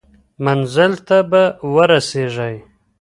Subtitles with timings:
[0.45, 1.43] منزل ته به
[1.73, 2.55] ورسیږئ.